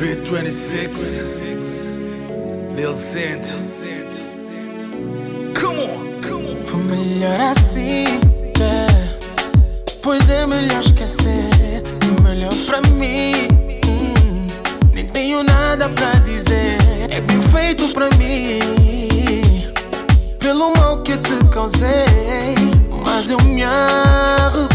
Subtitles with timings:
[0.00, 0.96] B26
[2.74, 3.46] Lil Cent
[5.54, 6.64] Come on, come on.
[6.64, 8.04] Foi melhor assim,
[8.58, 8.86] é.
[10.00, 11.50] Pois é melhor esquecer
[12.22, 13.48] Melhor pra mim.
[13.84, 14.46] Hum.
[14.94, 16.78] Nem tenho nada pra dizer
[17.10, 19.70] É bem feito pra mim.
[20.38, 22.54] Pelo mal que te causei
[23.04, 24.70] Mas eu me arrependo,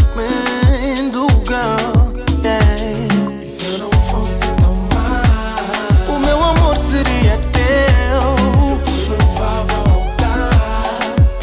[1.44, 1.95] girl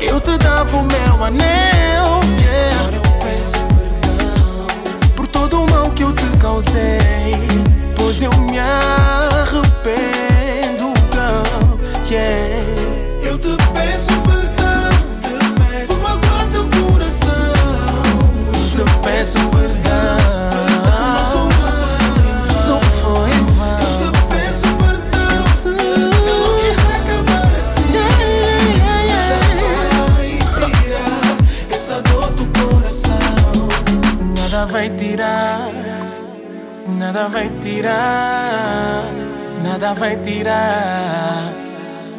[0.08, 2.80] Eu te dava o meu anel yeah.
[2.82, 4.68] Agora eu peço perdão
[5.16, 7.00] Por todo o mal que eu te causei
[7.96, 9.74] Pois eu me arrependo,
[11.12, 11.80] girl
[12.10, 12.64] yeah.
[13.24, 14.90] Eu te peço perdão.
[15.88, 17.54] Por magoar teu coração
[18.78, 19.83] Eu te peço perdão
[37.24, 39.06] Nada vai tirar
[39.64, 41.54] Nada vai tirar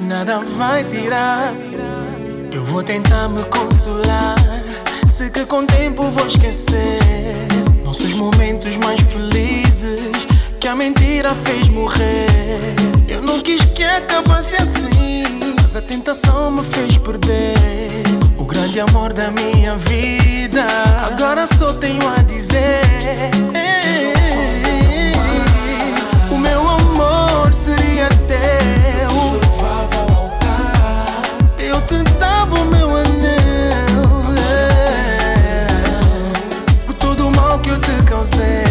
[0.01, 1.53] Nada vai tirar.
[2.51, 4.35] Eu vou tentar me consolar
[5.07, 7.01] Sei que com o tempo vou esquecer
[7.85, 10.27] Nossos momentos mais felizes
[10.59, 12.75] Que a mentira fez morrer.
[13.07, 15.25] Eu não quis que acabasse assim
[15.61, 18.24] Mas a tentação me fez perder
[18.75, 20.67] grande amor da minha vida
[21.07, 22.81] Agora só tenho a dizer
[26.29, 29.39] O meu amor seria teu
[31.57, 35.67] Eu te dava o meu anel é.
[36.87, 38.64] Por todo o mal que eu te causei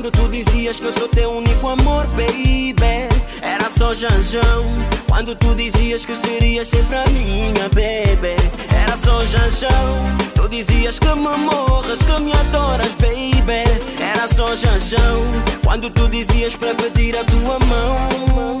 [0.00, 3.06] Quando tu dizias que eu sou teu único amor, baby.
[3.42, 4.64] Era só janjão.
[5.06, 8.34] Quando tu dizias que serias sempre a minha, baby.
[8.74, 10.16] Era só janjão.
[10.34, 13.68] Tu dizias que me morras, que me adoras, baby.
[14.00, 15.22] Era só janjão.
[15.62, 18.56] Quando tu dizias para pedir a tua mão.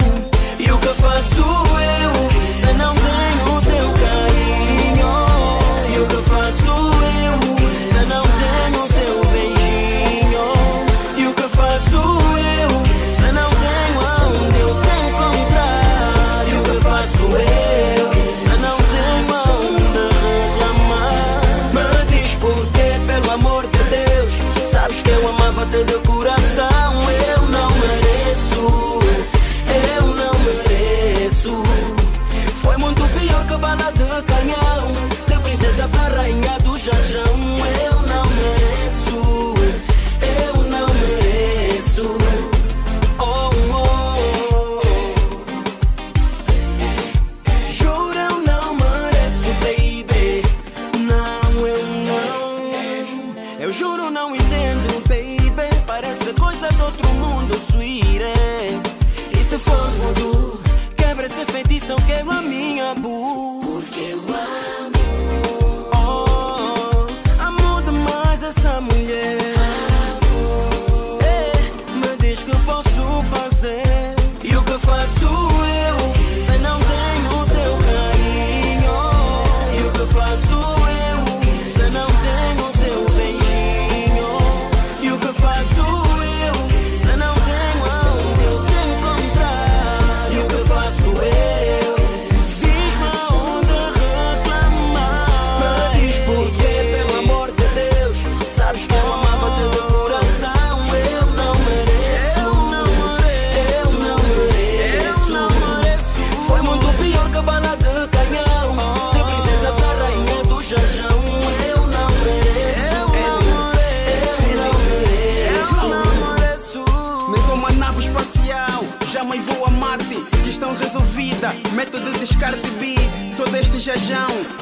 [0.58, 2.12] E o que faço eu
[2.54, 5.08] Se não tenho o teu carinho?
[5.88, 8.89] E o que faço eu Se não tenho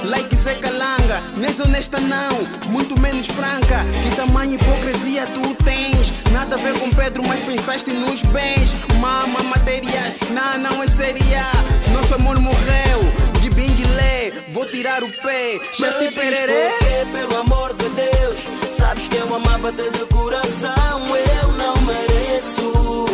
[0.04, 3.84] Like Zé Calanga, nem honesta não, muito menos franca.
[4.02, 6.12] Que tamanho hipocrisia tu tens?
[6.32, 8.70] Nada a ver com Pedro, mas pensaste nos bens.
[9.00, 11.42] Mama, matéria, não, não é seria.
[11.92, 13.00] Nosso amor morreu,
[13.40, 15.60] de binguilé, vou tirar o pé.
[15.78, 16.70] Já se pererê.
[17.12, 18.46] Pelo amor de Deus,
[18.76, 21.00] sabes que eu amava-te de coração.
[21.42, 23.06] Eu não mereço,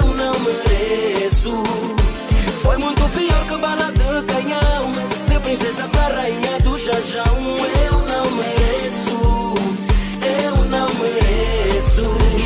[0.00, 1.62] eu não mereço.
[2.62, 4.92] Foi muito pior que bala de canhão,
[5.52, 7.36] princesa para rainha do jajão.
[7.84, 9.54] Eu não mereço,
[10.40, 12.41] eu não mereço.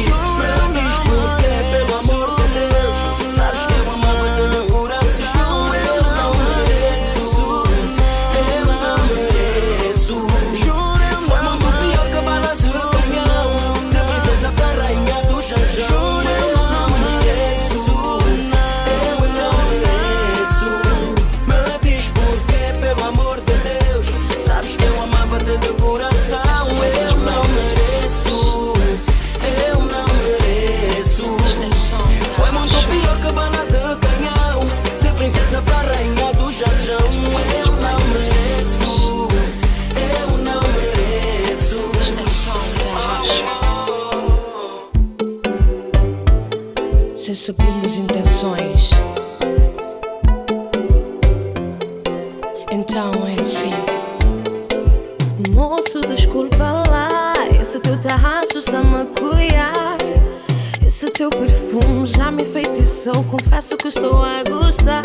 [61.17, 63.25] Teu perfume já me enfeitiçou.
[63.25, 65.03] Confesso que estou a gostar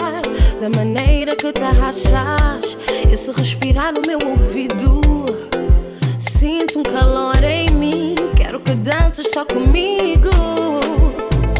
[0.59, 2.77] da maneira que te arrachas.
[3.09, 4.99] Esse respirar no meu ouvido.
[6.19, 8.15] Sinto um calor em mim.
[8.35, 10.29] Quero que dances só comigo.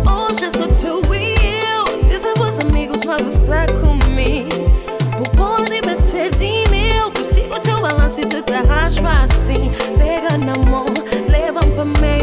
[0.06, 2.10] Hoje sou teu eu.
[2.10, 4.50] Fiz a vos amigos para gostar comigo.
[5.14, 7.10] Vou poder ser de meu.
[7.12, 9.72] Consigo teu balanço e te arrasco assim.
[9.98, 10.86] Pega na mão,
[11.30, 12.21] leva para meio.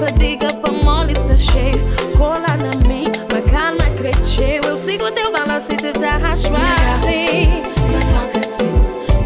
[0.00, 1.78] Fadiga pra mole está cheio.
[2.16, 4.62] Cola na mim, bacana cresceu.
[4.66, 7.48] Eu sigo teu balanço e te arrasco assim.
[7.86, 8.72] Me toca assim,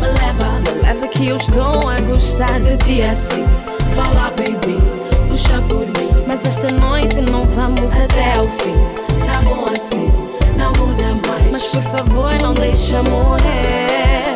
[0.01, 3.47] me leva, me leva que eu estou a gostar de ti assim.
[3.95, 4.83] Fala, baby,
[5.29, 6.25] puxa por mim.
[6.27, 8.75] Mas esta noite não vamos até ao fim.
[9.25, 10.11] Tá bom assim,
[10.57, 11.53] não muda mais.
[11.53, 14.35] Mas por favor, não deixa morrer.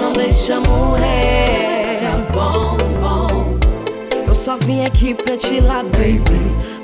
[0.00, 1.98] Não deixa morrer.
[2.00, 2.87] Tá bom, bom.
[4.38, 6.22] Só vim aqui pra te lá, baby.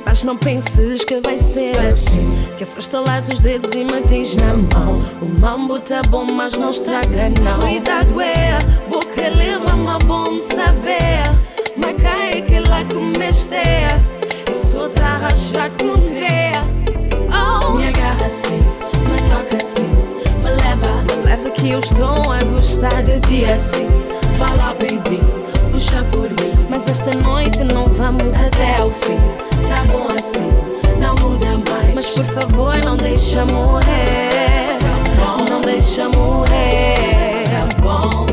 [0.04, 2.36] Mas não penses que vai ser assim.
[2.56, 5.00] Que é só estalar os dedos e mantens na mão.
[5.22, 7.60] O mambo tá bom, mas não estraga, não.
[7.60, 8.58] Cuidado, é.
[8.90, 11.22] Boca leva-me a bom saber.
[11.76, 13.54] Mas cai que lá comeste.
[14.50, 15.94] E só tá rachar com.
[17.30, 17.74] Oh.
[17.74, 19.88] Me agarra assim, me toca assim.
[20.42, 23.86] Me leva, me leva que eu estou a gostar de ti assim.
[24.38, 25.20] Fala, baby,
[25.70, 26.53] puxa por mim.
[26.74, 29.16] Mas esta noite não vamos até ao fim.
[29.68, 30.50] Tá bom assim,
[30.98, 31.94] não muda mais.
[31.94, 34.76] Mas por favor, não deixa morrer.
[35.48, 37.44] Não deixa morrer.
[37.44, 38.23] Tá bom.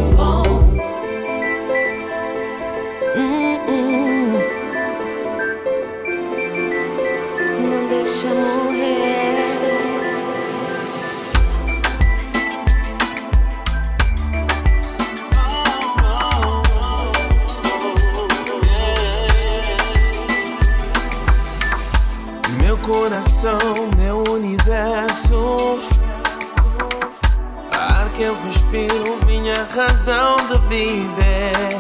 [29.88, 31.76] Razão de viver.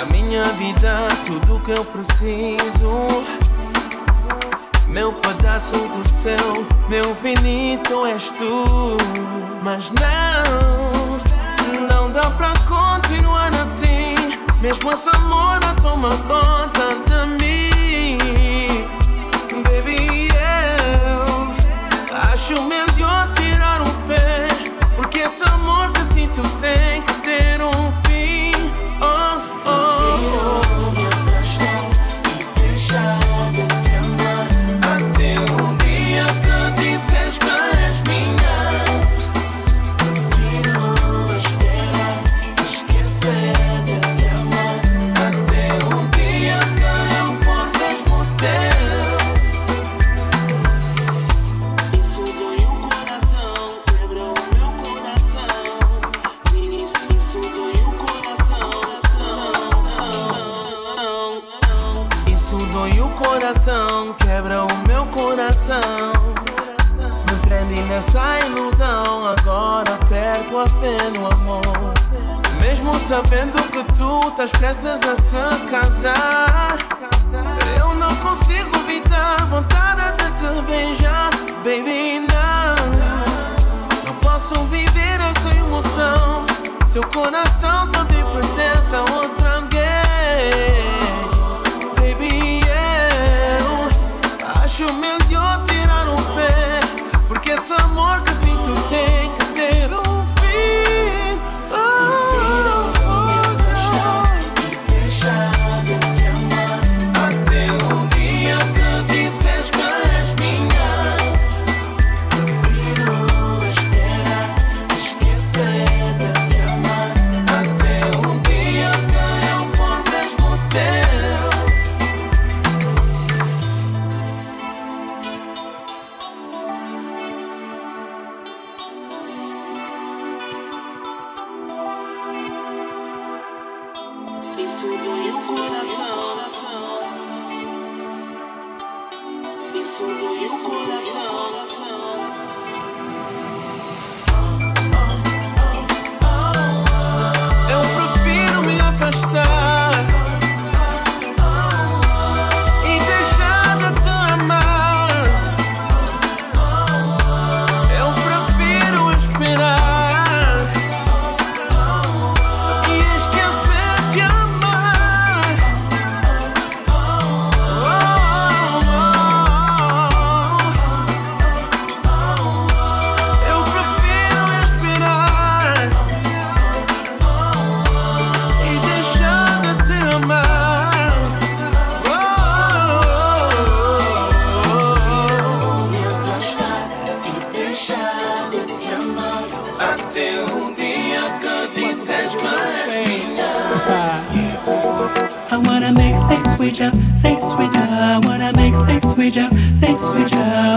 [0.00, 3.06] A minha vida, tudo que eu preciso.
[4.88, 8.96] Meu pedaço do céu, meu infinito és tu.
[9.62, 11.20] Mas não,
[11.88, 14.14] não dá pra continuar assim.
[14.60, 18.18] Mesmo esse amor toma conta de mim.
[19.62, 20.28] Baby,
[21.10, 24.48] eu acho melhor tirar o pé.
[24.96, 25.90] Porque esse amor
[26.32, 27.81] que sinto tem
[72.60, 76.78] Mesmo sabendo que tu estás prestes a se casar,
[77.78, 81.30] eu não consigo evitar vontade de te beijar,
[81.64, 82.26] baby.
[82.28, 82.76] Não,
[84.06, 86.46] não posso viver essa emoção.
[86.92, 89.80] Teu coração tá todo pertence a outra alguém,
[91.96, 92.60] baby.
[93.58, 93.90] Eu
[94.62, 96.80] acho melhor tirar o um pé,
[97.28, 98.31] porque esse amor que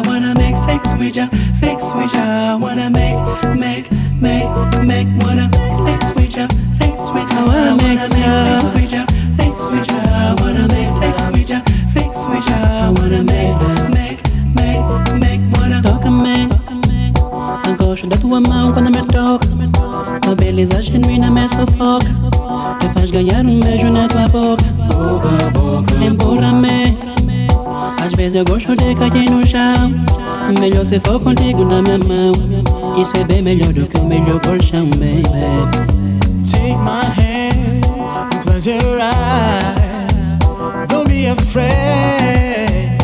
[0.01, 3.15] wanna make sex with ya, sex with ya, wanna make,
[3.55, 3.89] make,
[4.21, 4.49] make,
[4.83, 5.49] make, wanna
[5.83, 10.67] sex with ya, sex with ya, wanna make, sex with ya, sex with ya, wanna
[10.67, 13.55] make sex with ya, sex with ya, wanna make,
[13.93, 14.19] make,
[14.55, 14.83] make,
[15.19, 16.51] make, wanna talk and make.
[17.67, 19.47] Encoxa da tua mão quando me toca,
[20.29, 22.09] a beleza genuína me sufoca,
[22.81, 26.94] me faz ganhar um beijo na tua boca, boca, boca, empurra-me.
[28.25, 29.91] fez eu gosto de no chão
[30.59, 32.31] Melhor se for contigo na minha mão.
[32.99, 35.23] Isso é bem melhor do que o melhor colchão, baby.
[36.43, 37.83] Take my hand
[38.31, 40.37] and close your eyes.
[40.87, 42.97] Don't be afraid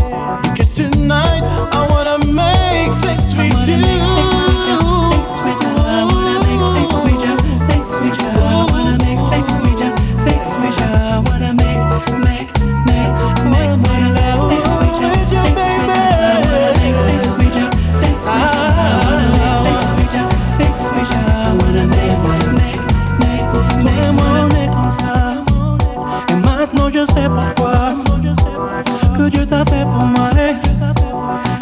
[0.43, 4.40] Because tonight I wanna make sex with you.
[27.01, 27.93] je sais pourquoi
[29.17, 30.29] que Dieu t'a fait pour moi.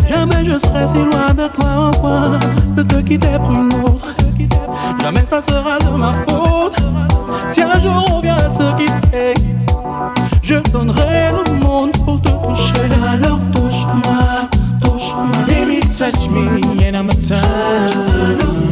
[0.08, 2.40] Jamais je serai si loin de toi au point
[2.76, 4.08] de te quitter pour une autre.
[5.02, 6.76] Jamais ça sera de ma faute.
[7.50, 9.34] Si un jour on vient à se quitter,
[10.42, 12.90] je donnerai le monde pour te toucher.
[13.14, 14.50] Alors touche-moi,
[14.82, 15.46] touche-moi.
[15.48, 18.69] Baby, touch me and I'm a touch.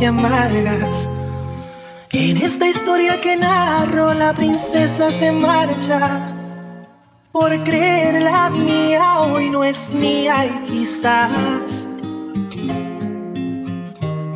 [0.00, 1.08] Y amargas.
[2.10, 6.00] En esta historia que narro, la princesa se marcha.
[7.32, 11.86] Por creer la mía, hoy no es mía y quizás.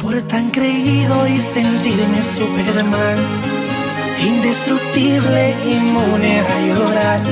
[0.01, 3.19] Por tan creído y sentirme Superman,
[4.21, 7.23] indestructible, inmune a llorar.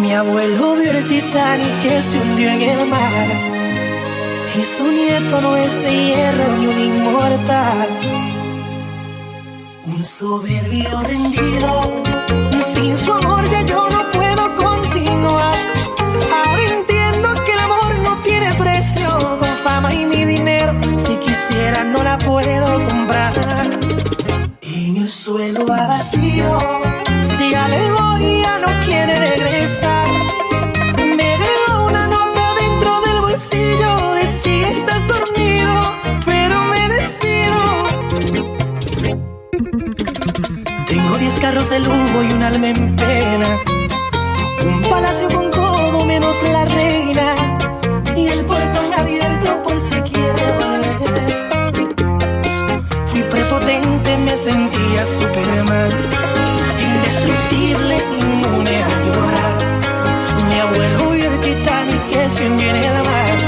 [0.00, 3.57] Mi abuelo vio el Titanic que se hundió en el mar
[4.58, 7.88] y su nieto no es de hierro ni un inmortal.
[9.86, 11.80] Un soberbio rendido,
[12.60, 15.54] sin su amor ya yo no puedo continuar.
[16.44, 19.06] Ahora entiendo que el amor no tiene precio,
[19.38, 23.34] con fama y mi dinero, si quisiera no la puedo comprar.
[24.62, 26.58] En el suelo abatido,
[41.58, 43.46] carros de lujo y un alma en pena.
[44.64, 47.34] Un palacio con todo menos la reina.
[48.16, 51.48] Y el portón abierto por si quiere volver.
[53.06, 55.90] Fui prepotente, me sentía Superman.
[56.90, 59.56] Indestructible, inmune a llorar.
[60.48, 63.38] Mi abuelo y el Titanic que en el mar.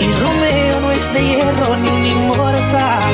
[0.00, 3.07] Y Romeo no es de hierro ni un inmortal.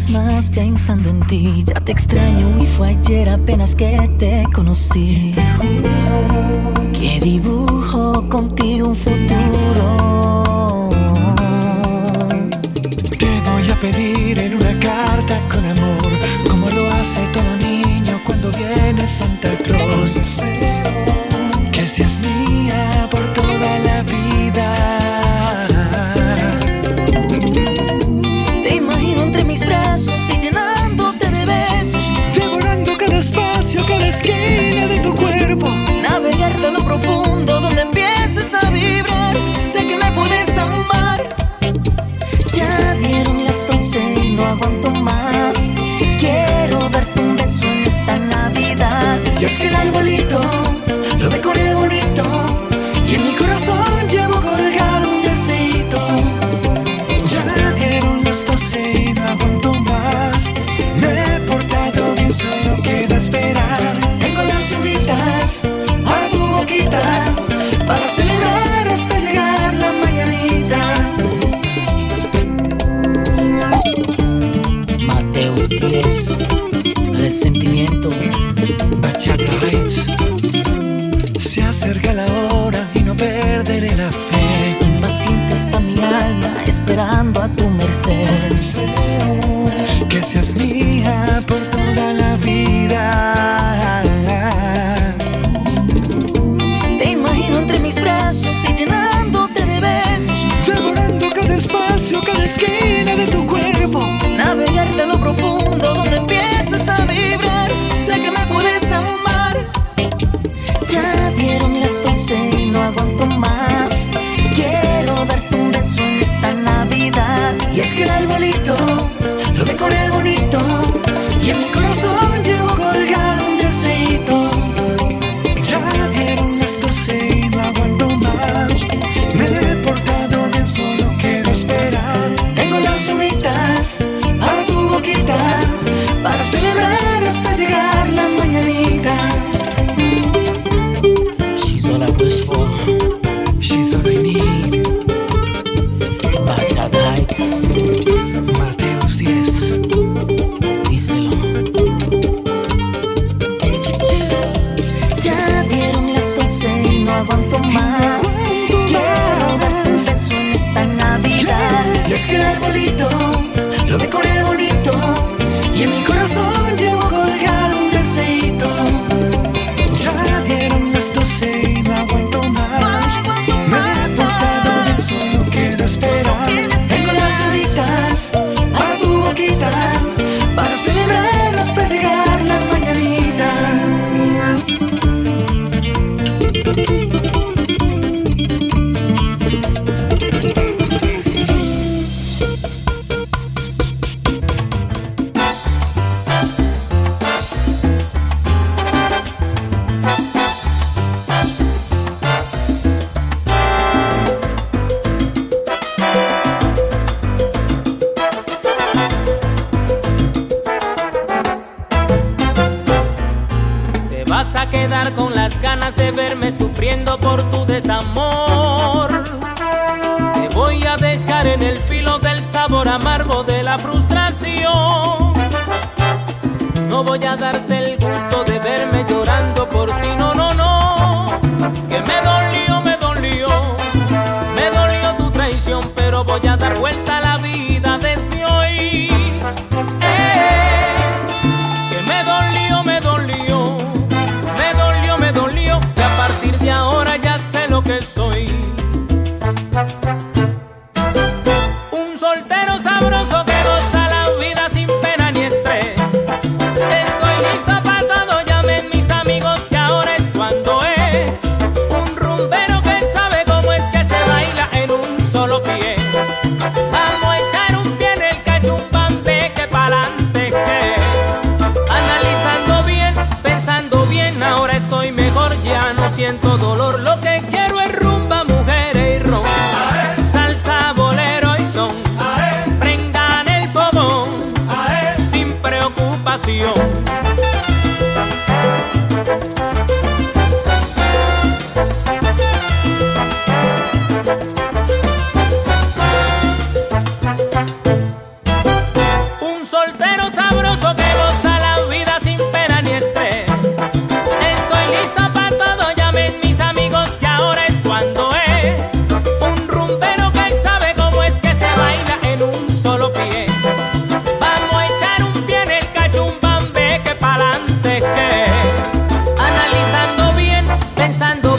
[0.00, 1.64] vez más pensando en ti.
[1.66, 5.34] Ya te extraño y fue ayer apenas que te conocí.
[6.92, 10.88] Que dibujo contigo un futuro.
[13.18, 16.12] Te voy a pedir en una carta con amor,
[16.48, 20.18] como lo hace todo niño cuando viene Santa Claus.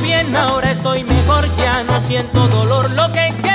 [0.02, 3.51] bien, ahora estoy mejor, ya no siento dolor, lo que quiero.